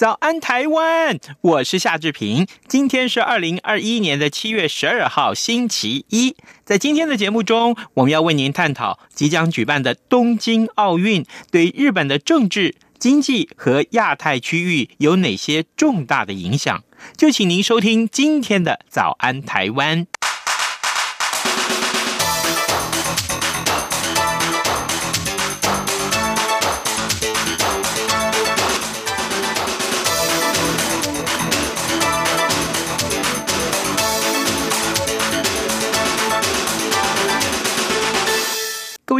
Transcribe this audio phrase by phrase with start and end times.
[0.00, 1.18] 早安，台湾！
[1.42, 2.46] 我是夏志平。
[2.66, 6.34] 今天是二零二一年的七月十二号，星期一。
[6.64, 16.82] 在今天的节目中，我们要为您探讨即将举办的东京奥运对日本的政治、经济和亚太区域有哪些重大的影响。
[17.18, 20.06] 就请您收听今天的早安，台湾。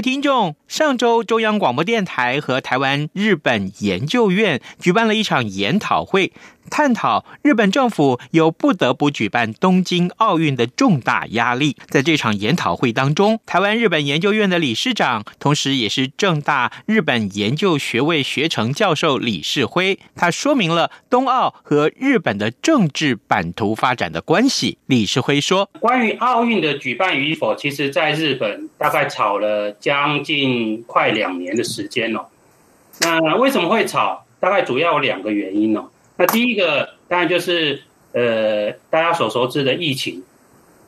[0.00, 6.32] 听众，上周中央广播电台和台湾日本研究院举办了一场研讨会。
[6.68, 11.76] 探讨日本政府有不得不举办东京奥运的重大压力。
[11.88, 24.78] 在这场研讨会当中，台湾日本研究院的理事长，同时也是政大日本研究学位学程教授李世辉，他说明了东奥和日本的政治版图发展的关系。
[24.86, 32.26] 李世辉说：“关于奥运的举办与否，其实在日本大概吵了将近快两年的时间哦。
[33.00, 34.24] 那为什么会吵？
[34.38, 37.82] 大概主要有两个原因哦。”那第一个当然就是
[38.12, 40.22] 呃，大家所熟知的疫情，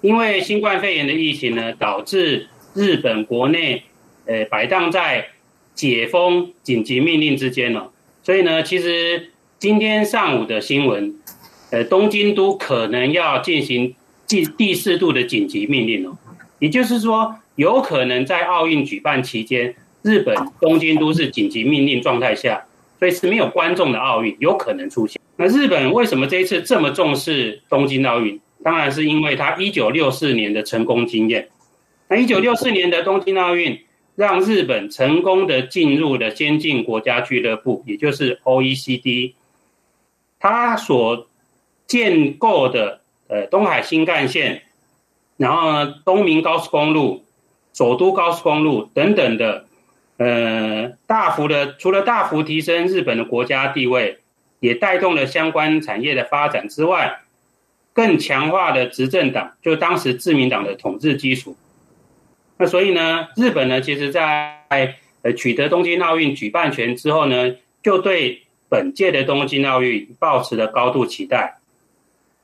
[0.02, 3.82] 因为新冠肺炎的疫情呢，导致日本国内
[4.26, 5.26] 呃摆荡在
[5.74, 7.90] 解封紧急命令之间了。
[8.22, 11.16] 所以呢，其实今天上午的新闻，
[11.72, 13.96] 呃，东京都可能要进行
[14.28, 16.16] 第第四度的紧急命令哦，
[16.60, 22.64] 也就是说，有可能在奥运举办期间，日本东京都是紧急命令状态下。
[22.98, 25.20] 所以是没有观众的奥运有可能出现。
[25.34, 28.40] 那日本为什么这一次这么重视东京奥运？
[28.62, 31.48] 当然是因为他一九六四年的成功经验。
[32.06, 33.80] 那一九六四年的东京奥运
[34.14, 39.32] 让日本成功的进入了先进国家俱乐部，也就是 OECD。
[40.38, 41.26] 他所
[41.88, 44.62] 建构的呃东海新干线，
[45.36, 47.24] 然后呢东明高速公路、
[47.72, 49.66] 首都高速公路等等的。
[50.18, 54.18] 呃，大幅的，除了大幅提升日本的国家地位，
[54.60, 57.22] 也带动了相关产业的发展之外，
[57.92, 61.56] 更强化了执政党，就当时自民党的统治基础。
[62.58, 64.62] 那所以呢，日本呢，其实在
[65.22, 71.58] 呃取得东京奥运举办权之后呢，就对本届的东京奥运抱持了高度期待。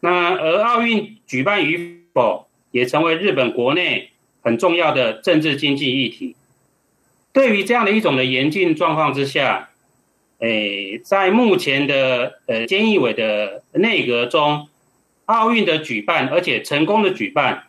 [0.01, 4.11] 那而奥运举办与否，也成为日本国内
[4.43, 6.37] 很重要的政治经济议题。
[7.33, 9.71] 对于这样的一种的严峻状况之下，
[10.39, 14.69] 诶，在目前的呃菅义伟的内阁中，
[15.27, 17.65] 奥运的举办，而且成功的举办，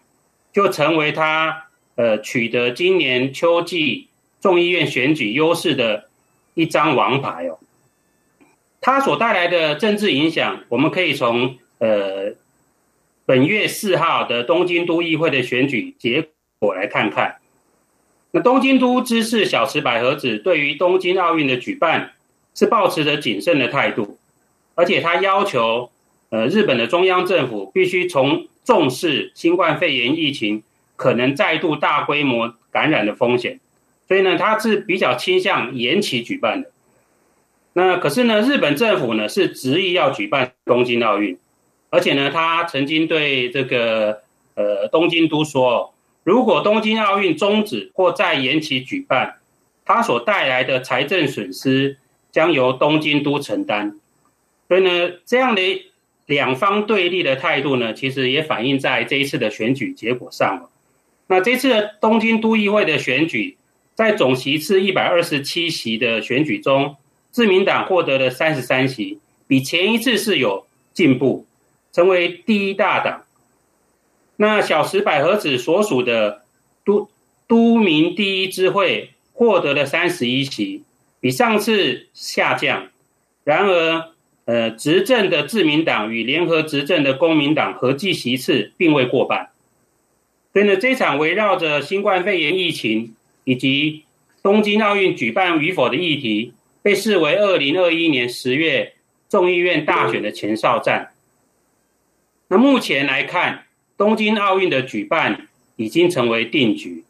[0.53, 4.07] 就成为他呃取得今年秋季
[4.39, 6.09] 众议院选举优势的
[6.53, 7.59] 一张王牌哦。
[8.81, 12.33] 他所带来的政治影响，我们可以从呃
[13.25, 16.29] 本月四号的东京都议会的选举结
[16.59, 17.37] 我来看看。
[18.31, 22.11] 那东京都知事小池百合子对于东京奥运的举办
[22.53, 24.17] 是抱持着谨慎的态度，
[24.75, 25.89] 而且他要求，
[26.29, 30.61] 呃，日本的中央政府必须从重视新冠肺炎疫情
[30.95, 33.59] 可能再度大规模感染的风险，
[34.07, 36.69] 所以呢，他是比较倾向延期举办的。
[37.73, 41.37] 那可是呢，日本政府呢是执意要举办东京奥运，
[41.89, 44.21] 而且呢，他曾经对这个
[44.55, 45.93] 呃东京都说。
[46.29, 49.39] 如果东京奥运终止或再延期举办，
[49.83, 51.97] 它所带来的财政损失
[52.31, 53.99] 将由东京都承担。
[54.67, 55.61] 所以呢，这样的
[56.27, 60.69] 两方对立的态度呢，其实也反映在这一次的选举结果上了。
[61.25, 63.57] 那这次的东京都议会的选举，
[63.95, 66.95] 在总席次一百二十七席的选举中，
[67.31, 69.17] 自民党获得了三十三席，
[69.47, 71.47] 比前一次是有进步，
[71.91, 73.23] 成为第一大党。
[74.41, 76.43] 那小池百合子所属的
[76.85, 77.09] 都
[77.45, 80.83] 都民第一支会获得了三十一席，
[81.19, 82.87] 比上次下降。
[83.43, 84.11] 然而，
[84.45, 89.49] 呃，执政的自民党与联合执政的公民党合计席次并未过半。
[90.53, 93.13] 所以呢，这场围绕着新冠肺炎疫情
[93.43, 94.05] 以及
[94.41, 98.93] 东京奥运举办与否的议题，被视为二零二一年十月
[99.27, 101.09] 众议院大选的前哨战。
[102.47, 103.65] 那目前来看，
[103.99, 107.03] 东京奥运的举办已经成为定局，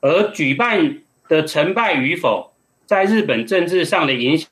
[0.00, 0.98] 而举办
[1.28, 2.52] 的成败与否，
[2.84, 4.48] 在日本政治上的影响，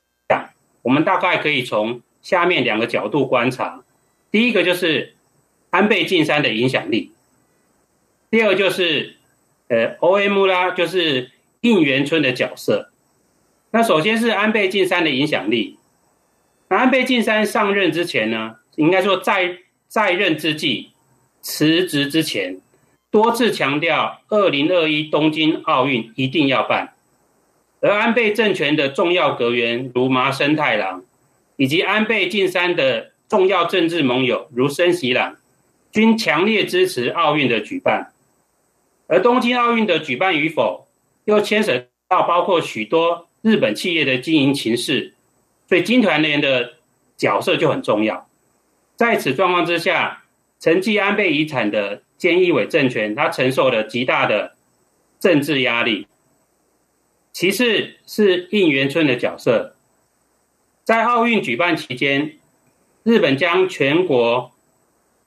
[0.83, 3.83] 我们大概可以从下面两个角度观察。
[4.31, 5.15] 第一个就是
[5.71, 7.11] 安倍晋三的影响力。
[8.31, 9.15] 第二就是，
[9.67, 10.45] 呃，O.M.
[10.45, 12.89] 啦，就是应援村的角色。
[13.71, 15.77] 那首先是安倍晋三的影响力。
[16.69, 19.57] 那安倍晋三上任之前呢，应该说在
[19.89, 20.91] 在任之际，
[21.41, 22.59] 辞职之前，
[23.09, 26.93] 多次强调二零二一东京奥运一定要办。
[27.81, 31.03] 而安倍政权的重要阁员如麻生太郎，
[31.55, 35.37] 以及安倍晋三的重要政治盟友如森喜朗，
[35.91, 38.11] 均强烈支持奥运的举办。
[39.07, 40.87] 而东京奥运的举办与否，
[41.25, 45.13] 又牵涉到包括许多日本企业的经营情势，
[45.67, 46.73] 所以经团联的
[47.17, 48.27] 角色就很重要。
[48.97, 50.18] 在此状况之下，
[50.59, 54.55] 承继安倍遗产的菅义伟政权，他承受了极大的
[55.19, 56.07] 政治压力。
[57.31, 59.75] 其次是应援村的角色，
[60.83, 62.33] 在奥运举办期间，
[63.03, 64.51] 日本将全国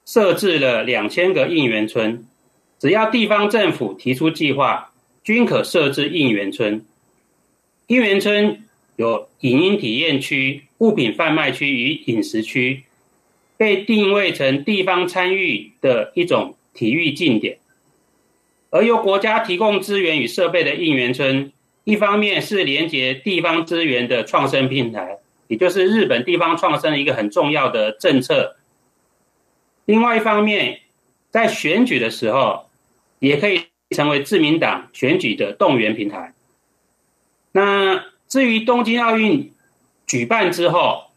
[0.05, 2.27] 设置了两千个应援村。
[2.79, 4.93] 只要地方政府提出计划，
[5.23, 6.85] 均可设置应援村。
[7.87, 8.65] 应援村
[8.97, 12.83] 有影音体验区、物品贩卖区与饮食区，
[13.63, 17.59] 被定位成地方参与的一种体育竞点。
[18.71, 21.53] 而由国家提供资源与设备的应援村，
[21.85, 28.57] 一方面是连接地方资源的创生平台，也就是日本地方创生的一个很重要的政策。
[29.85, 30.81] 另外一方面，
[31.31, 32.65] 在选举的时候，
[33.21, 36.35] 也可以成为自民党选举的动员平台。
[37.53, 39.53] 那至于东京奥运
[40.05, 41.12] 举办之后，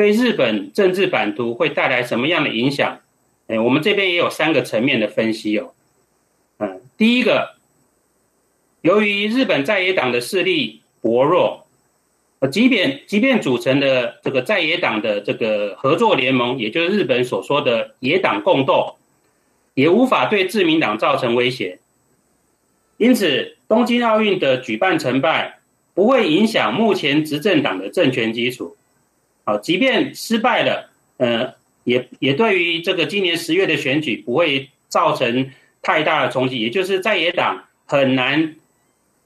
[0.00, 3.00] 对日本政治版图会带来什么样的影响？
[3.48, 5.74] 哎，我们这边也有三个层面的分析哦。
[6.56, 7.56] 嗯，第一个，
[8.80, 11.66] 由于日本在野党的势力薄弱，
[12.38, 18.96] 呃即便即便组成的这个在野党的这个合作联盟，也就是日本所说的野党共斗。
[19.74, 21.78] 也无法对自民党造成威胁，
[22.96, 25.60] 因此东京奥运的举办成败
[25.92, 28.76] 不会影响目前执政党的政权基础。
[29.58, 31.54] 即便失败了，呃，
[31.84, 35.50] 也也对于这个今年十月的选举不会造成
[35.82, 36.58] 太大的冲击。
[36.58, 38.56] 也就是在野党很难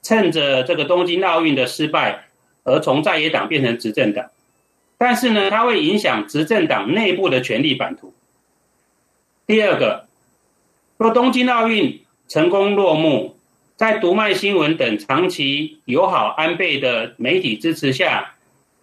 [0.01, 2.25] 趁着这个东京奥运的失败
[2.63, 4.29] 而从在野党变成执政党，
[4.97, 8.13] 但是呢，它会影响执政党内部的权力版图。
[9.45, 10.05] 第二个。
[10.97, 11.99] 若东京奥运
[12.29, 13.35] 成功落幕，
[13.75, 18.34] 在读卖新闻等长期友好安倍的媒体支持下，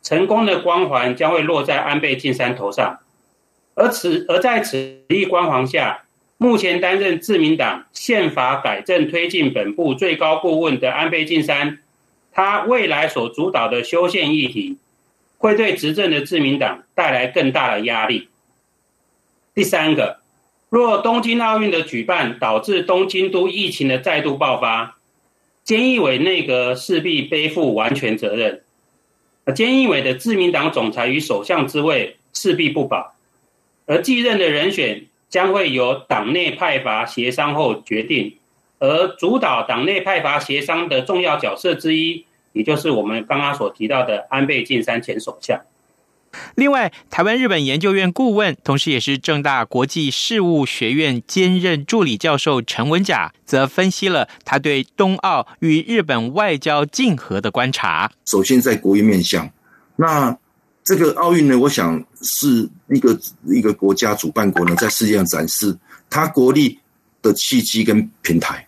[0.03, 2.99] 成功的光环将会落在安倍晋三头上。
[3.75, 6.05] 而此而在此一光环下，
[6.37, 11.79] 目前担任自民党宪法改正推进本部最高顾问的安倍晋三，
[12.33, 14.77] 他未来所主导的修宪议题，
[15.39, 18.29] 会对执政的自民党带来更大的压力。
[19.55, 20.19] 第三个。
[20.69, 24.97] 若东京奥运的举办导致东京都疫情的再度爆发，
[25.67, 28.63] 菅义伟内阁势必背负完全责任。
[29.45, 33.15] 而菅义伟的自民党总裁与首相之位势必不保，
[33.87, 38.37] 而继任的人选将会由党内派阀协商后决定。
[38.79, 45.61] 而主导党内派阀协商的重要角色之一，也就是我们刚刚所提到的安倍晋三前首相。
[46.55, 58.11] 另外，台湾日本研究院顾问，同时也是正大国际事务学院兼任助理教授陈文甲，则分析了他对东奥与日本外交竞合的观察。
[58.25, 59.51] 首先，在国运面向，
[59.97, 60.37] 那
[60.83, 65.77] 这个奥运呢，我想是一个一个国家主办国呢，在世界上展示
[66.09, 66.79] 他国力
[67.21, 68.65] 的契机跟平台。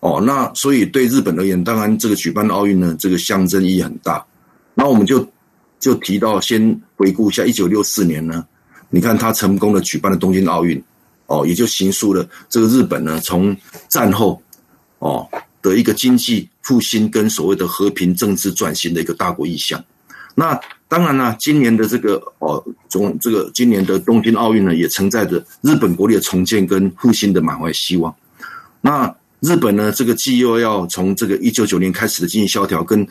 [0.00, 4.24] 哦，那所以对日本而言，当然这个举办奥运呢，这个象征意义很大。
[4.74, 5.26] 那我们就。
[5.86, 8.44] 就提到，先回顾一下一九六四年呢，
[8.90, 10.82] 你看他成功的举办了东京奥运，
[11.26, 13.56] 哦，也就形塑了这个日本呢，从
[13.88, 14.42] 战后
[14.98, 15.24] 哦
[15.62, 19.80] 的一个经济复兴跟所谓的和平政治转型的一个大国意向。
[20.34, 28.12] 那当然了，今年的这个哦，从这个今年的东京奥运呢，也承载着日本国力的重建跟复兴的满怀希望。
[28.80, 33.06] 那日本呢，这个既又要从这个一九九年开始的经济萧条跟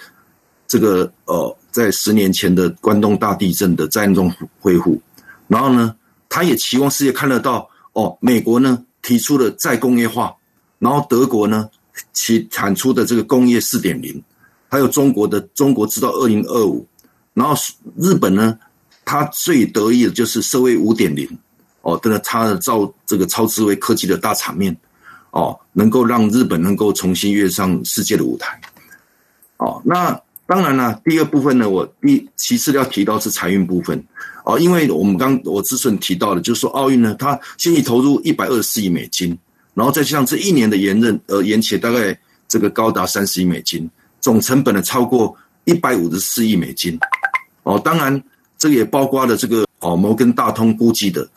[0.68, 5.00] 这个呃，在十年前的关东大地震的灾难中恢复，
[5.48, 5.96] 然后呢，
[6.28, 10.36] 他也期望世界看得到哦，美国呢提出了再工业化，
[10.80, 11.70] 然后德国呢，
[12.14, 14.20] 其产出的这个工业四点零，
[14.68, 16.84] 还有中国的中国制造二零二五，
[17.36, 17.54] 然后
[17.98, 18.58] 日本呢，
[19.06, 21.30] 他最得意的就是社会五点零，
[21.82, 24.76] 哦，真的他的造这个超智慧科技的大场面，
[25.30, 28.60] 哦，能够让日本能够重新跃上世界的舞台，
[29.58, 30.20] 哦，那。
[30.48, 34.00] 当然了，第二部分呢，我第其次要提到是财运部分
[34.44, 39.36] 哦，因为我们刚我之前提到的，就是说奥运呢，它先已投入一百二十四亿美金，
[39.74, 42.16] 然后再加上这一年的延任呃延期，大概
[42.48, 43.90] 这个高达三十亿美金，
[44.22, 46.96] 总成本呢超过一百五十四亿美金
[47.64, 47.82] 哦。
[47.84, 48.24] 当然，
[48.56, 51.28] 这个也包括了这个哦摩根大通估计的，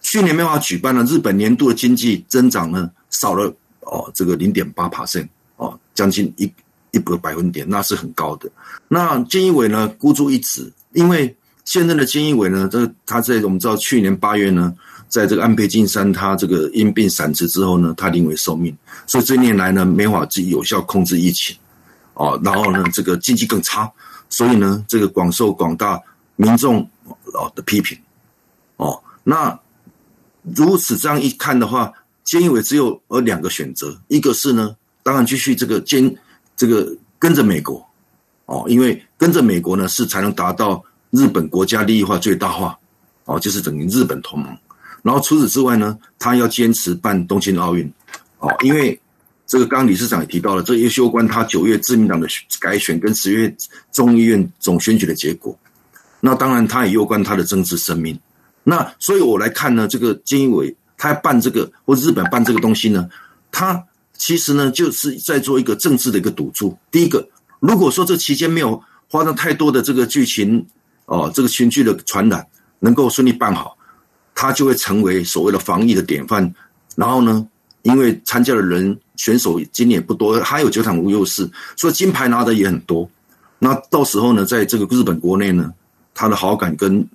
[0.00, 6.48] 去年没法举办了，日本年度的经济增长呢少了哦这个零点八 percent 哦，将近一。
[6.94, 8.48] 一个百分点，那是很高的。
[8.86, 11.34] 那菅义伟呢，孤注一掷，因为
[11.64, 14.72] 现任的菅义伟呢，这他在我们知道去年八月呢，
[15.08, 18.74] 在这个安倍晋三他这个因病闪辞之后呢，他临危受命，
[19.06, 21.56] 所以这一年来呢，没法自己有效控制疫情，
[22.14, 23.90] 哦，然后呢， 这个经济更差，
[24.30, 26.00] 所以呢，这个广受广大
[26.36, 26.80] 民众
[27.32, 27.98] 哦的批评，
[28.76, 29.58] 哦，那
[30.54, 31.92] 如此这样一看的话，
[32.24, 36.14] 菅义伟只有呃两个选择，一个是呢，当然继续这个坚。
[36.56, 37.84] 这个跟着美国，
[38.46, 42.78] 哦，因为跟着美国呢，是才能达到日本国家利益化最大化，
[43.24, 44.56] 哦，就是等于日本同盟。
[45.02, 47.92] 然后除此之外呢，他要坚持办东京奥运，
[48.38, 48.98] 哦，因为
[49.46, 52.28] 这个刚刚理事长也提到了，这也攸关他九月自民党的
[52.60, 53.54] 改选跟十月
[53.90, 55.58] 众议院总选举的结果。
[56.20, 58.18] 那当然，他也攸关他的政治生命。
[58.62, 63.08] 那所以我来看呢，这个菅义伟他要办这个，或日本办这个东西呢，
[63.50, 63.84] 他。
[64.16, 66.76] 其实呢，就是在做一个政治的一个赌注。
[66.90, 67.28] 第一个，
[67.60, 70.64] 如果说这期间没有发生太多的这个剧情，
[71.06, 72.46] 哦，这个群聚的传染
[72.78, 73.76] 能够顺利办好，
[74.34, 76.54] 他就会成为所谓的防疫的典范。
[76.96, 77.46] 然后呢，
[77.82, 83.08] 因为参加的人选手今年不多，还有九场无优势，所以金牌拿的也很多。
[83.58, 85.72] 那到时候呢，在这个日本国内呢，
[86.14, 87.06] 他的好感跟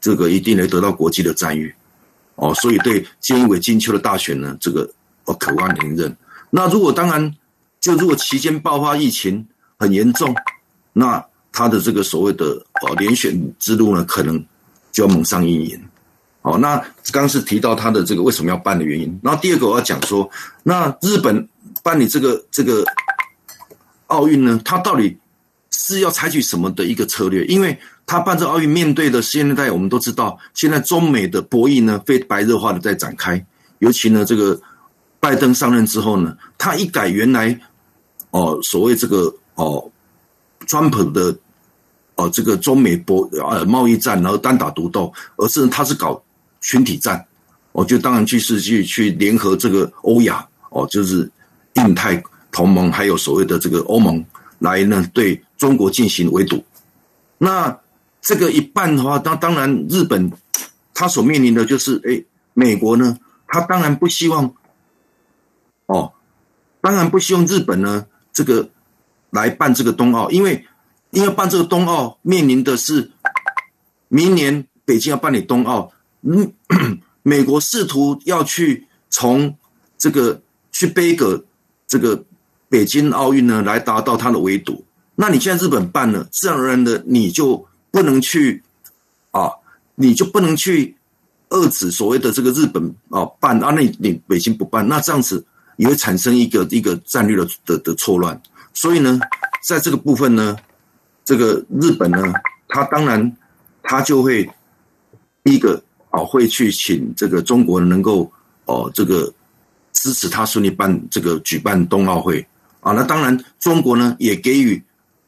[0.00, 1.72] 这个一定能得到国际的赞誉。
[2.36, 4.90] 哦，所以对菅义伟金秋的大选呢，这个
[5.24, 6.16] 我渴望连任。
[6.54, 7.34] 那如果当然，
[7.80, 10.34] 就如果期间爆发疫情很严重，
[10.92, 12.44] 那他的这个所谓的
[12.82, 14.38] 呃连选之路呢，可能
[14.92, 15.82] 就要蒙上阴影。
[16.42, 16.78] 哦，那
[17.10, 19.18] 刚是提到他的这个为什么要办的原因。
[19.22, 20.28] 然后第二个我要讲说，
[20.62, 21.48] 那日本
[21.82, 22.84] 办理这个这个
[24.08, 25.16] 奥运呢，他到底
[25.70, 27.46] 是要采取什么的一个策略？
[27.46, 33.42] 因为他办这奥运面对的现在我们都知道，现在中美的博弈呢，非白热化的在展开，
[33.78, 34.60] 尤其呢这个。
[35.22, 37.56] 拜登上任之后呢，他一改原来
[38.32, 39.88] 哦所谓这个哦，
[40.66, 41.32] 川普的
[42.16, 46.20] 哦这个中美博呃贸易战，然后单打独斗，而是他是搞
[46.60, 47.24] 群体战，
[47.70, 51.30] 我就当然去是去去联合这个欧亚哦，就是
[51.74, 54.24] 印太同盟，还有所谓的这个欧盟
[54.58, 56.60] 来呢对中国进行围堵。
[57.38, 57.78] 那
[58.20, 60.32] 这个一办的话，那当然日本
[60.92, 64.52] 他所面临的就是诶，美国呢，他当然不希望。
[65.92, 66.10] 哦，
[66.80, 68.66] 当然不希望日本呢，这个
[69.30, 70.64] 来办这个冬奥，因为
[71.10, 73.10] 因为办这个冬奥面临的是
[74.08, 76.50] 明年北京要办理冬奥，嗯，
[77.22, 79.54] 美国试图要去从
[79.98, 81.44] 这个去背个
[81.86, 82.24] 这个
[82.70, 84.82] 北京奥运呢，来达到它的围堵。
[85.14, 88.62] 那你现在日本办了，自然而然的你就不能去
[89.30, 89.52] 啊，
[89.94, 90.96] 你就不能去
[91.50, 95.44] 遏制所谓的这个日本啊办啊，那你，你北京不办，那这样子。
[95.76, 98.40] 也会产生一个一个战略的的的错乱，
[98.74, 99.18] 所以呢，
[99.66, 100.56] 在这个部分呢，
[101.24, 102.32] 这个日本呢，
[102.68, 103.36] 他当然
[103.82, 104.48] 他就会
[105.42, 108.30] 第一个哦，会去请这个中国能够
[108.66, 109.32] 哦这个
[109.92, 112.46] 支持他顺利办这个举办冬奥会
[112.80, 114.80] 啊，那当然中国呢也给予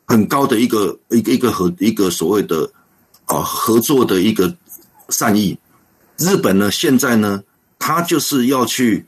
[0.06, 2.70] 很高的一个一个一个合一个所谓的
[3.24, 4.54] 啊合作的一个
[5.08, 5.58] 善意，
[6.18, 7.42] 日本呢现在呢，
[7.78, 9.06] 他就是要去。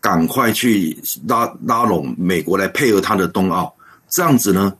[0.00, 3.70] 赶快去拉拉拢美国来配合他的冬奥，
[4.08, 4.74] 这样子呢，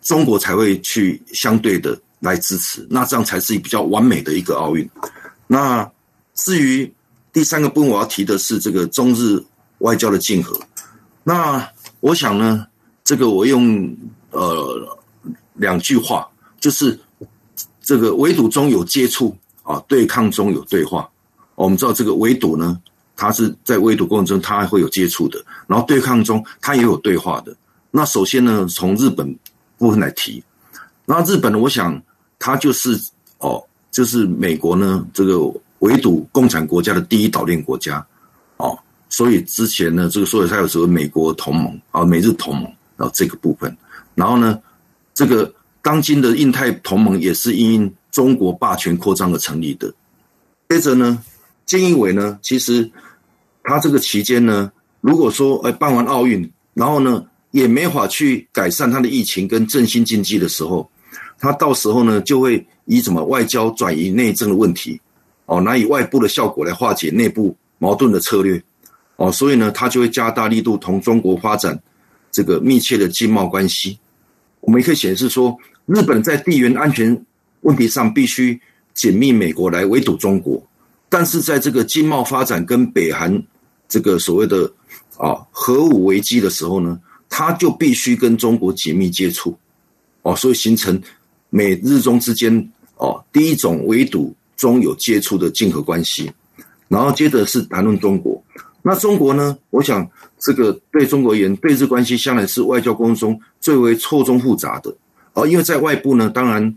[0.00, 4.88] 中国才会去相对的来支持，那这样才是比较完美的一个奥运。
[5.46, 5.86] 那
[6.34, 6.90] 至于
[7.30, 9.38] 第三个部分，我要提的是这个中日
[9.80, 10.58] 外交的竞合。
[11.22, 11.68] 那
[12.00, 12.66] 我想呢，
[13.04, 13.94] 这个我用
[14.30, 14.98] 呃
[15.52, 16.26] 两句话，
[16.58, 16.98] 就是
[17.82, 21.06] 这个围堵中有接触啊，对抗中有对话。
[21.54, 22.80] 我们知道这个围堵呢。
[23.16, 27.56] 他是在围堵过程中，他还会有接触的，然后对抗中，他也有对话的。
[27.90, 29.34] 那首先呢，从日本
[29.78, 30.44] 部分来提，
[31.06, 32.00] 那日本，我想
[32.38, 33.00] 他就是
[33.38, 35.40] 哦，就是美国呢这个
[35.78, 38.04] 围堵共产国家的第一岛链国家
[38.58, 42.64] 哦所以之前呢，这个所以才有所谓美国同盟啊，美日同盟
[42.96, 43.74] 啊这个部分。
[44.14, 44.60] 然后呢，
[45.14, 49.92] 这个当今的印太同盟也是因中国霸权扩张而成立的。
[50.68, 51.22] 接着呢，
[51.66, 52.90] 菅义伟呢，其实
[53.66, 54.70] 他这个期间呢，
[55.00, 60.88] 如果说哎办完奥运，然后呢也没法去改善他的疫情跟振兴经济的时候，
[61.38, 65.00] 他到时候呢就会以什么外交转移内政的问题，
[65.46, 68.62] 哦，拿以外部的效果来化解内部矛盾的策略，
[69.16, 71.78] 哦，所以呢他就会加大力度同中国发展
[72.30, 73.98] 这个密切的经贸关系。
[74.60, 75.56] 我们也可以显示说，
[75.86, 77.24] 日本在地缘安全
[77.60, 78.60] 问题上必须。
[78.96, 80.66] 紧密美国来围堵中国，
[81.10, 83.30] 但是在这个经贸发展跟北韩
[83.88, 84.70] 这个所谓的
[85.16, 89.56] 啊核武危机的时候呢，他就必须跟中国紧密接触，
[90.22, 91.00] 哦，所以形成
[91.50, 92.56] 美日中之间
[92.96, 96.30] 哦第一种围堵中有接触的竞合关系，
[96.88, 98.42] 然后接着是谈论中国，
[98.82, 104.94] 那中国呢，我想这个对中国而言，对日关系向来是外交沟通中最为错综复杂的，
[105.32, 106.74] 哦，因为在外部呢，当然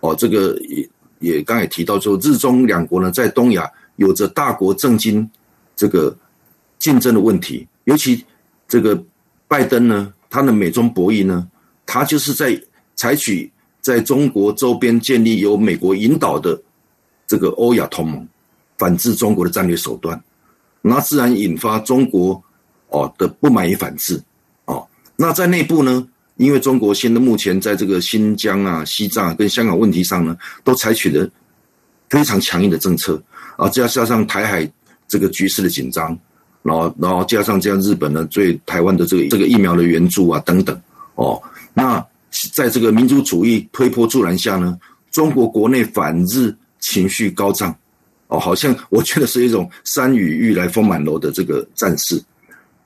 [0.00, 0.88] 哦这个也。
[1.22, 3.64] 也刚才提到说，日中两国呢，在东亚
[3.94, 5.30] 有着大国政经
[5.76, 6.12] 这个
[6.82, 8.24] 竞争的问题，尤其
[8.66, 9.00] 这个
[9.46, 11.48] 拜登呢，他的美中博弈呢，
[11.86, 12.60] 他就是在
[12.96, 13.48] 采取
[13.80, 16.60] 在中国周边建立由美国引导的
[17.24, 18.26] 这个欧亚同盟，
[18.76, 20.20] 反制中国的战略手段，
[20.80, 22.42] 那自然引发中国
[22.88, 24.20] 哦的不满与反制
[24.64, 24.84] 哦，
[25.14, 26.08] 那在内部呢？
[26.36, 31.30] 因为中国现在目前在这个新疆啊、西藏啊跟香港问题上呢，都采取了
[32.10, 33.22] 非常强硬的政策
[33.56, 34.68] 啊，再加上台海
[35.06, 36.18] 这个局势的紧张，
[36.62, 40.80] 然后然后加上这样日本呢对台湾的这个这个疫苗的援助啊等等。
[41.14, 41.40] 哦，
[41.74, 42.04] 那
[42.52, 44.78] 在这个民族主义推波助澜下呢，
[45.10, 47.74] 中国国内反日情绪高涨。
[48.28, 52.22] 哦，好像 我觉得是一种山雨欲来风满楼的这个战事。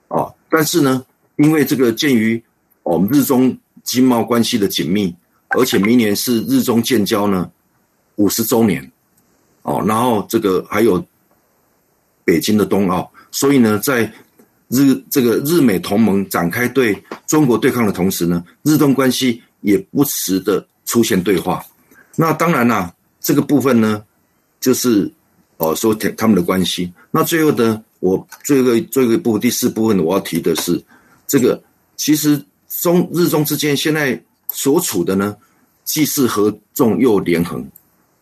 [0.09, 1.05] 哦，但是呢，
[1.37, 2.43] 因为这个鉴于
[2.83, 5.15] 我们日中经贸关系的紧密，
[5.51, 7.49] 而且明年是日中建交呢
[8.17, 8.91] 五十周年，
[9.63, 11.05] 哦，然后这个还有
[12.25, 14.11] 北京的冬奥，所以呢，在
[14.69, 16.97] 日这个日美同盟展开对
[17.27, 21.63] 中国对抗的同时呢，日中关系也不时的出现对话。
[22.17, 24.03] 那当然啦，这个部分呢，
[24.59, 25.13] 就是
[25.59, 26.91] 哦说他们的关系。
[27.11, 30.83] 那最后呢，我最后最后一部第四部分我要提的是
[31.27, 31.63] 这个，
[31.97, 32.43] 其实。
[32.83, 34.21] 中日中之间现在
[34.53, 35.35] 所处的呢，
[35.85, 37.65] 既是合纵又连横，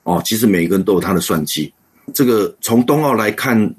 [0.05, 1.73] 哦，其实每一个人都有他的算计。
[2.13, 3.75] 这个从冬奥来看，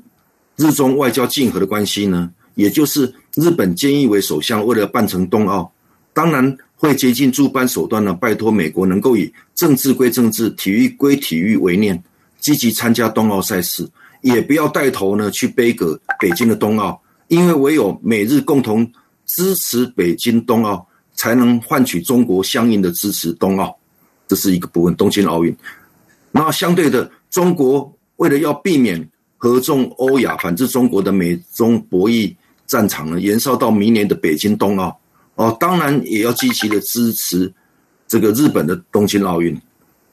[0.56, 5.72] 日中外交竞合的关系呢，也就是日本菅义伟首相为了办成冬奥，
[6.14, 12.02] 当然会竭尽诸般手段呢，拜托美国能够以政治归政治、体育归体育为念，
[12.40, 13.90] 积极参加冬奥赛事，
[14.22, 18.92] 也不要带头呢去杯葛北京的冬奥，因为唯有美日共同。
[19.28, 23.76] 支持北京冬奥，才能换取中国相应的支持冬奥，
[24.28, 24.96] 这是一个部分。
[24.96, 25.54] 东京奥运，
[26.30, 29.10] 那相对的，中国为了要避免
[29.46, 35.00] 合纵欧亚反制中国的美中博弈战场呢，延烧到明年的北京冬奥，
[35.36, 37.54] 哦，当然也要积极的支持
[38.08, 39.56] 这个日本的东京奥运，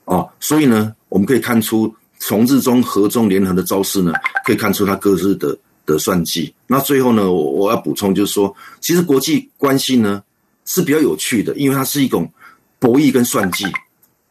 [0.05, 4.13] 哦，所以呢，我们可以看出从日中合纵联合的招式呢，
[4.45, 5.57] 可以看出他各自的。
[5.85, 10.23] 的算计，那最后呢，我我要补充就是说，其实国际关系呢
[10.65, 12.31] 是比较有趣的，因为它是一种
[12.79, 13.65] 博弈跟算计。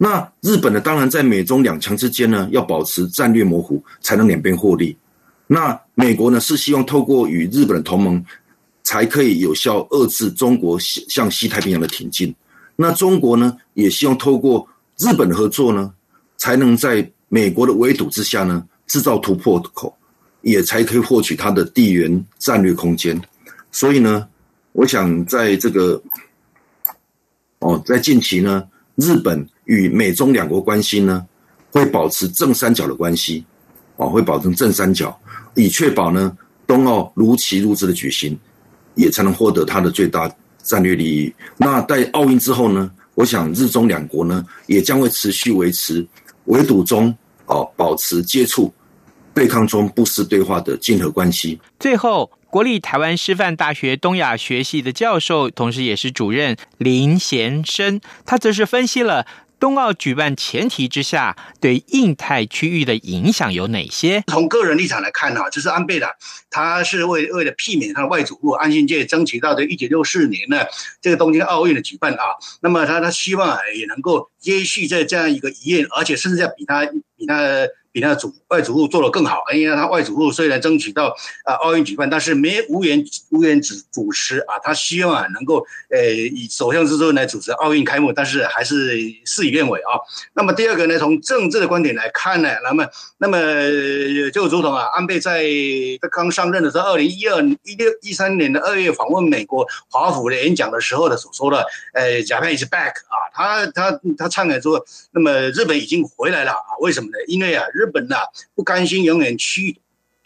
[0.04, 4.98] 那日本呢，当然在美中两强之间呢，要保持战略模糊，才能两边获利。
[5.46, 8.26] 那美国呢，是希望透过与日本的同盟，
[8.82, 12.34] 才可以有效遏制中国向西太平洋的挺进。
[12.76, 15.94] 那中国呢，也希望透过日本的合作呢，
[16.38, 19.96] 才能在美国的围堵之下呢，制造突破口。
[20.42, 23.22] 也才可以获取它的地缘战略空间，
[23.72, 24.28] 所以呢，
[24.72, 26.02] 我想在这个
[27.60, 31.26] 哦，在近期呢，日本与美中两国关系呢，
[31.72, 33.46] 会保持正三角的关系，
[33.96, 35.18] 哦，会保证正三角，
[35.56, 38.38] 以确保呢，冬奥如期如质的举行，
[38.96, 40.30] 也才能获得它的最大
[40.62, 41.34] 战略利益。
[41.56, 46.06] 那在奥运之后呢，我想日中两国呢，也将会持续维持
[46.48, 48.74] 围堵中哦，保持接触。
[49.34, 51.58] 对抗中不失对话的竞合关系。
[51.80, 59.26] 最后，国立台湾师范大学东亚学系的教授，同时也是主任林贤生，他则是分析了
[59.62, 64.24] 冬奥举办前提之下对印太区域的影响有哪些。
[64.26, 66.08] 从个人立场来看呢，就是安倍的，
[66.50, 70.65] 他是为为了避免他的外祖父安信介争取到的一九六四年呢
[71.00, 72.24] 这个东京奥运的举办啊，
[72.62, 76.84] 那么他他希望也能够接续在这样一个遗愿，而且甚至要比他
[77.15, 77.38] 比他。
[77.92, 90.00] 比那主外祖父做得更好，因为他外祖父虽然争取到啊奥运举办，但是没无缘无缘主主持啊，他希望啊能够呃以首相之尊来主持奥运开幕，但是还是事与愿违啊。
[90.34, 93.38] 那么第二个呢，从政治的观点来看呢，那么那么
[94.32, 95.44] 就如同啊安倍在
[96.10, 107.18] 刚上任的时候，二零一二一六一三年的二月访问美国华府的演讲的时候的所说的，呃，Japan is back 啊，他他他唱来说，那么日本已经回来了啊，为什么呢？
[107.28, 109.78] 因为啊日本呐、啊、不甘心永远屈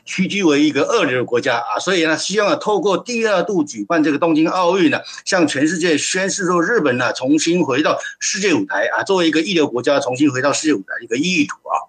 [0.04, 11.80] 屈居为一个二流的国家啊，所以呢希望啊透过第二度举办这个东京奥运呢，向全世界宣示说日本呢重新回到世界舞台啊，作为一个一流国家重新回到世界舞台一个意图啊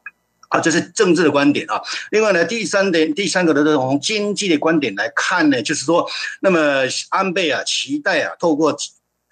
[0.51, 1.83] 啊，这是政治的观点啊。
[2.11, 6.09] 另外呢，第三点第三个的从经济的观点来看呢，就是说，
[6.41, 8.77] 那么安倍啊期待啊透过。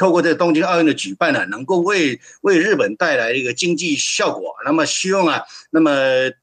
[0.04, 4.54] 透过这东京奥运的举办呢，能够为为日本带来一个经济效果。
[4.62, 5.40] 那么希望啊，
[5.70, 5.90] 那么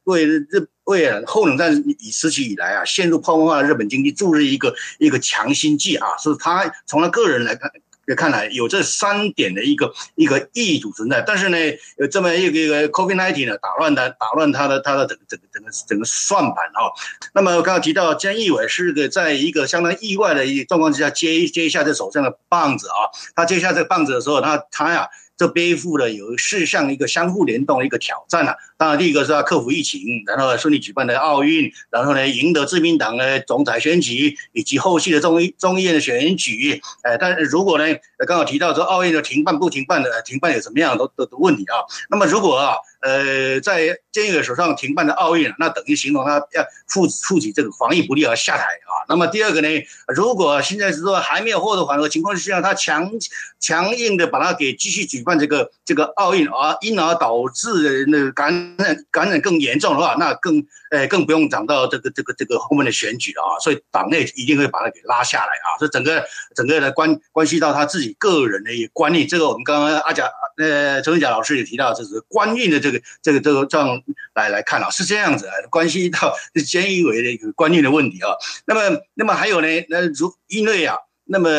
[0.06, 0.48] 为日
[0.86, 6.08] 为啊后冷战以时期以来啊，陷入泡沫化的日本经济注入一个一个强心剂啊。
[6.18, 7.72] 是他从他个人来看。
[8.16, 11.58] 看来有这三点的一个一个意图存在，但是呢，
[11.98, 16.92] 有这么一个一个 COVID-19 呢，打乱他打乱他的他的整整个整个整个算盘啊。
[17.34, 25.08] 那么刚刚提到菅义伟是个在一个相当意外的一个状况之下接接下这手上的棒子啊，他接下这棒子的时候，他他呀。
[25.38, 28.56] 这背负了有四项一个相互联动的一个挑战啊。
[28.82, 36.82] 当然，第一个是要克服疫情，然后顺利举办的奥运，然后呢赢得自民党的总裁选举以及后续的众议众议院的选举。
[37.04, 37.86] 哎，但是如果呢，
[38.26, 41.78] 刚好提到说奥运的停办不停办的停办有什么样的的的问题啊？
[42.10, 42.74] 那么如果啊。
[43.02, 48.94] 呃，在菅义伟手上停办的奥运，那等于形容他要负负起这个防疫不力而下台啊。
[49.10, 49.68] 那么第二个呢，
[50.06, 53.12] 如果现在是说还没有获得缓和情况之下，他强
[53.60, 63.60] 强硬的把它给继续举办这个这个奥运啊，因而导致那个感染感染更严重的话，那更呃更不用讲到这个这个这个后面的选举啊。
[63.60, 65.78] 所以党内一定会把它给拉下来啊。
[65.80, 66.24] 所以整个
[66.56, 69.28] 整个的关关系到他自己个人的一个观念。
[69.28, 73.02] 这个我们刚刚阿甲呃陈文甲老师也提到，就是官运的这个。
[73.22, 74.02] 这个这个这样
[74.34, 78.30] 来来看啊，是这样子啊，关系到菅义伟的一个观念的问题啊。
[78.66, 79.68] 那么，那么还有呢？
[79.90, 81.50] 那如因为啊，那么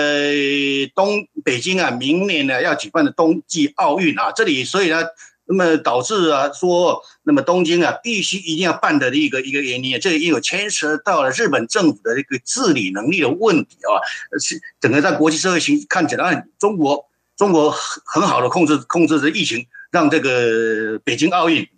[0.94, 5.02] 东北京啊，明年呢要举办的冬季奥运啊，这里所以呢，
[5.52, 14.00] 那么导致啊说，那么东京啊必须一定要办的一个一个原因，这也有牵涉到了日本政府的一个治理能力的问题啊。
[14.38, 19.66] 是整个在国际社会形看起来，中国中国很很好的控制控制着疫情。
[19.92, 21.68] 让这个北京奥运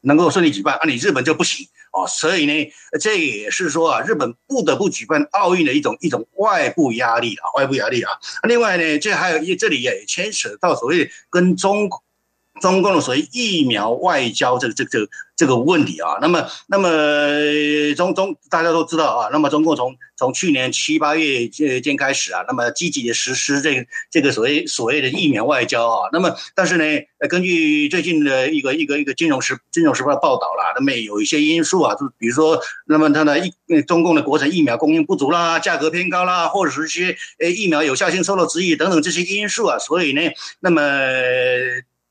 [0.00, 8.10] 能够顺利举办，啊，你日本就不行哦，所以呢，这也是说啊，日本不得不举办奥运的一种一种外部压力啊，外部压力啊。
[8.48, 11.88] 另外呢，这还有一这里也牵扯到所谓跟中
[12.60, 15.08] 中共的所谓疫苗外交这个这个这个。
[15.36, 16.88] 这个问题啊，那么，那么
[17.94, 26.84] 中中大家都知道啊，那么中共从从去年七八月呃间开始啊，那么积极的实施这个这个所谓所谓的疫苗外交啊，那么但是呢，
[27.28, 33.52] 根据最近的一个一个一个金融时金融时报报道啦，那么有一些因素啊，就比如说，那么它的疫
[33.86, 40.22] 中共的国产疫苗供应不足啦，价格偏高啦，或者是些诶疫苗有效性受到质疑等等这些因素啊，所以呢，
[40.60, 40.80] 那么。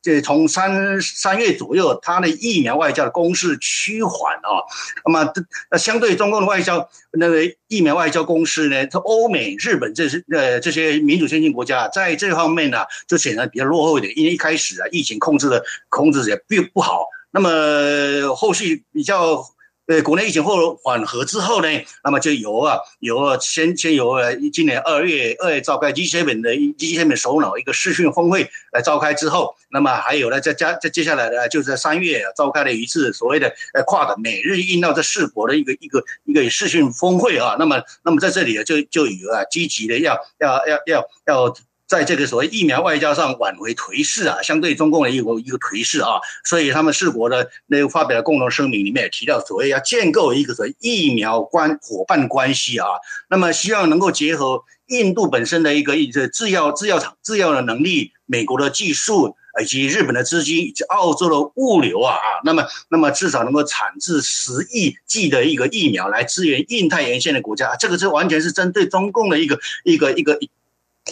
[0.06, 4.62] 这从三三月左右，它的疫苗外交的攻势趋缓啊。
[5.04, 5.34] 那么，
[5.72, 14.14] 那相对中共的外交，那个疫苗外交攻势呢，它欧美、日本这些呃这些民主先进国家，在这方面呢，就显得比较落后一点。
[14.16, 17.08] 因为一开始啊，疫情控制的控制也并不好。
[17.32, 19.44] 那么后续比较。
[19.88, 21.68] 呃，国内疫情后缓和之后呢，
[22.04, 41.06] 那么就由啊由啊先先由呃今年二月二月召开 G7 的 G7 首脑一个视讯峰会来召开之后，那么还有呢再加再接下来呢，就是在三月召开了一次所谓的呃跨的美日印澳这四国的一个一个一个视讯峰会啊，那么那么在这里啊就就有啊积极的要要要要。
[41.28, 41.56] 要
[41.88, 52.88] 在这个所谓疫苗外交上挽回颓势啊，相对中共的一个一个颓势啊，所以他们四国的那个发表的共同声明里面也提到，所谓要建构一个所谓疫苗关伙伴关系啊，
[53.30, 70.40] 那么希望能够结合印度本身的一个一个制药制药厂制药的能力，美国的技术以及日本的资金以及澳洲的物流啊啊，那么那么至少能够产制十亿剂的一个疫苗来支援印太沿线的国家，这个是完全是针对中共的一个一个一个。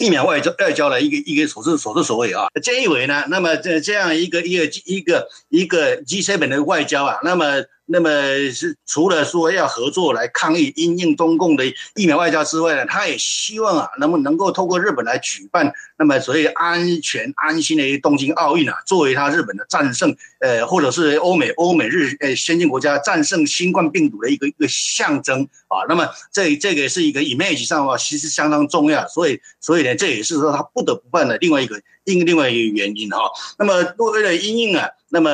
[0.00, 8.10] 个疫苗外交外交的一个一个所作所作所为啊，这一回呢，那么这这样一个一个一个一个 G7 的外交啊，那么那么
[8.50, 25.84] 是除了说要合作来抗议因应中共的疫苗外交之外呢，他也希望啊，能不能够透过日本来举办那么所谓安全安心的一个东京奥运啊，作为他日本的战胜，呃，或者是欧美欧美日呃先进国家战胜新冠病毒的一个一个象征啊。
[25.88, 33.30] 那么这这个是一个 image 上的话，其实相当重要，所以所以呢，这也是说他不得不办的另外一个另另外一个原因哈。
[33.58, 33.74] 那么
[34.12, 34.88] 为了因应啊。
[35.10, 35.30] 那么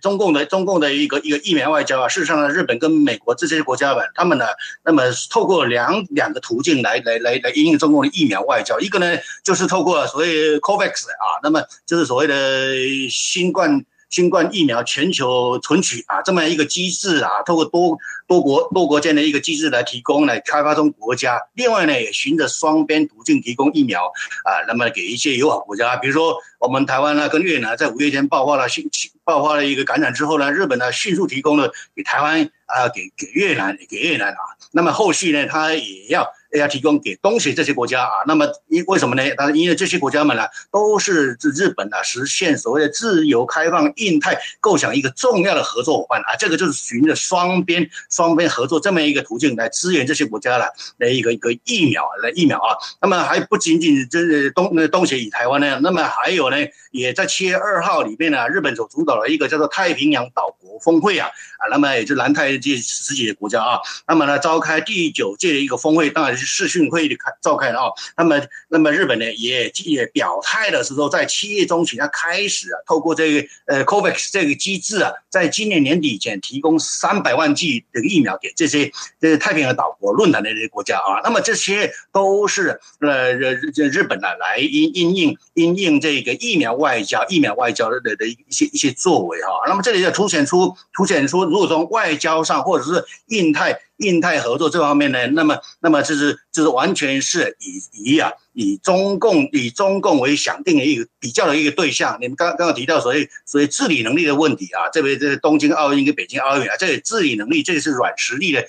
[0.00, 4.44] 中共的中共的一个一个疫苗外交啊，事实上呢，日本跟美国这些国家吧，他们呢，
[4.84, 13.84] 那么透过两两个途径来来来来因应中共的疫苗外交，一个呢就是透过所谓 COVAX 啊，那么就是所谓的新冠。
[14.14, 17.98] 新冠疫苗全球存取啊，这么一个机制啊，透过多
[18.28, 21.40] 多国多国间的一个机制来提供来开发中国家。
[21.54, 24.04] 另外呢，也循着双边途径提供疫苗
[24.44, 28.88] 啊，那么给一些友好国家，比如说我们台湾啊，跟越南在五月间爆发了新
[29.24, 34.38] 爆发了一个感染之后呢，日本呢迅速提供了给台湾啊，给给越南给越南啊，
[34.72, 36.26] 那么后续呢，他也要。
[36.54, 39.28] 要提供给东协这些国家啊，那么因为什么呢？
[39.36, 52.78] 当然，因为这些国家们呢，都是日本呢实现所谓的自由开放印太构想一个重要的合作伙伴啊，这个就是循着双边双边合作这么一个途径来支援这些国家了的一个一个疫苗来疫苗啊。
[53.02, 56.56] 那么还不仅仅这东东协与台湾呢，那么还有呢，
[56.92, 66.54] 也在七月二号里面呢，日本所主导的一个叫做太平洋岛国峰会啊啊，那么也就南太这十几个国家啊，那么呢召开第九届的一个峰会，当然是。
[66.54, 93.78] 视讯会议的开召开了啊，那么那么日本呢也也表态的是说，在七月中旬要开始啊，透过这个呃 COVAX 这个机制啊，在今年年底前提供三百万剂的疫苗给这些这些太平洋岛国论坛的这些国家啊，那么这些都是呃日日本呢来因因应因应这个疫苗外交疫苗外交的的一些一些作为哈，那么这里要凸显出凸显出，如果从外交上或者是印太。
[93.98, 102.18] 印太合作这方面呢，那么，那么就是就是完全是以以啊以中共以中共为想定的一个比较的一个对象。
[102.20, 108.66] 你们刚刚刚提到所谓所谓治理能力的问题啊，这边这东京奥运跟北京奥运啊，这个治理能力这个是软实力的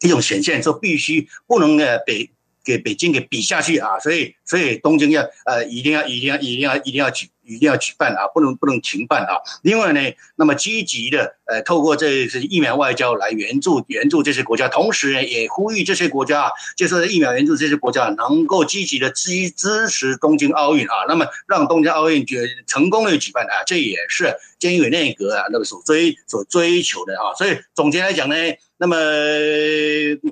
[0.00, 2.30] 一种显现，说必须不能呃北
[2.70, 7.28] 给北京给比下去啊，所以所以东京要呃一定要一定要一定要一定要举。
[7.42, 9.34] 一定要举办啊，不能不能停办啊。
[9.62, 10.00] 另外呢，
[10.36, 27.34] 那么积极的呃，透过这是疫苗外交来援助援助这些国家，同时呢，也呼吁这些国家，就说疫苗援助这些国家能够积极的支支持东京奥运啊，那么让东京奥运举成功的举办啊，这也是菅义伟内阁啊那个所追所追求的啊。
[27.36, 28.36] 所以总结来讲呢，
[28.76, 28.94] 那么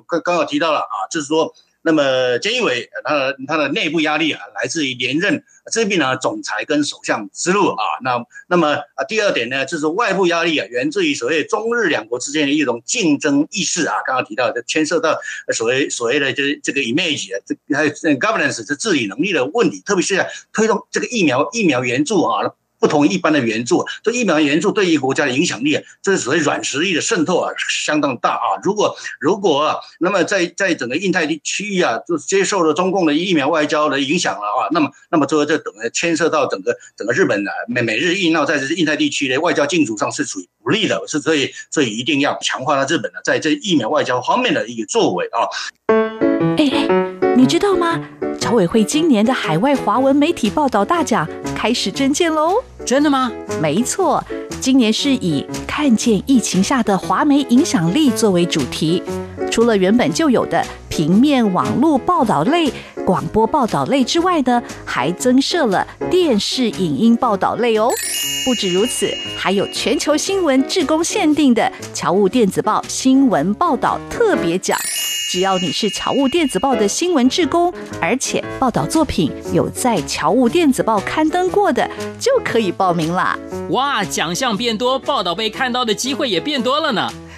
[0.07, 1.53] 刚刚好提到了啊，就是说。
[1.89, 2.03] 那么，
[2.37, 7.83] 菅义伟他的他的内部压力啊，来自于连任这边呢总裁跟首相之路啊。
[8.03, 13.95] 那那么啊，第二点呢，就是外部压力啊，源自于所谓中日两国之间的一种竞争意识啊。
[14.05, 15.17] 刚刚提到的，牵涉到
[15.51, 20.23] 所谓所谓的就是这个 image 啊，这还有 governance 这治理能力的问题，特别是
[20.53, 22.53] 推动这个疫苗疫苗援助啊。
[22.79, 28.57] 不同一般的援助，这疫苗援助对于国家的影响力，这是所谓软实力的渗透啊，相当大啊。
[28.63, 45.43] 如果如果啊，那么在在整个印太地区域啊，就接受了中共的疫苗外交的影响了啊，那么那么这这等于牵涉到整个整个日本的美美日印澳在这印太地区的外交竞逐上是属于不利的，是所以所以一定要强化了日本的在这疫苗外交方面的一个作为啊。
[46.57, 48.01] 哎哎，你知道吗？
[48.39, 51.27] 侨委会今年的海外华文媒体报道大奖
[51.61, 52.53] 开始征件喽！
[52.85, 53.29] 真的吗？
[53.61, 54.23] 没错，
[54.61, 59.03] 今年是以看见疫情下的华媒影响力作为主题。
[59.51, 60.65] 除了原本就有的
[60.99, 62.69] 平面、网络报道类、
[63.05, 67.89] 广播报道类之外呢，还增设了电视影音报道类哦。
[68.43, 74.77] 不止如此，还有全球新闻志工限定的侨务电子报新闻报道特别奖。
[75.31, 83.39] 只要你是侨务电子报的新闻志工，而且报道作品有在侨务电子报刊登过的，就可以报名啦。
[83.69, 87.09] 哇，奖项变多，报道被看到的机会也变多了呢。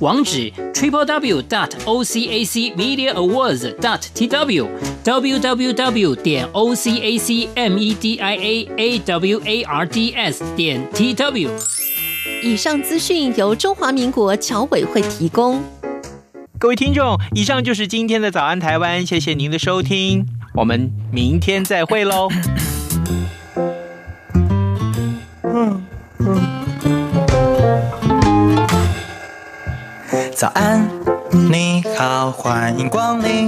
[0.00, 4.66] 网址 triple w dot o c a c media awards dot t w
[5.04, 9.40] w w w 点 o c a c m e d i a a w
[9.44, 11.50] a r d s 点 t w。
[12.42, 15.62] 以上资讯由中华民国侨委会提供。
[16.58, 22.30] 各位听众，以上就是今天的早安台湾，谢谢您的收听，我们明天再会喽。
[30.40, 30.88] 早安，
[31.30, 33.46] 你好，欢迎光临。